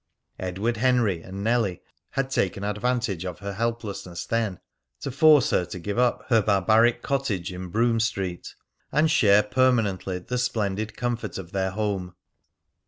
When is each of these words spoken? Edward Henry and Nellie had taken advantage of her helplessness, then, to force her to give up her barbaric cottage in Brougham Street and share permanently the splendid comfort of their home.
Edward 0.39 0.77
Henry 0.77 1.21
and 1.21 1.43
Nellie 1.43 1.83
had 2.09 2.31
taken 2.31 2.63
advantage 2.63 3.23
of 3.23 3.37
her 3.37 3.53
helplessness, 3.53 4.25
then, 4.25 4.59
to 5.01 5.11
force 5.11 5.51
her 5.51 5.63
to 5.65 5.77
give 5.77 5.99
up 5.99 6.25
her 6.29 6.41
barbaric 6.41 7.03
cottage 7.03 7.53
in 7.53 7.67
Brougham 7.67 7.99
Street 7.99 8.55
and 8.91 9.11
share 9.11 9.43
permanently 9.43 10.17
the 10.17 10.39
splendid 10.39 10.97
comfort 10.97 11.37
of 11.37 11.51
their 11.51 11.69
home. 11.69 12.15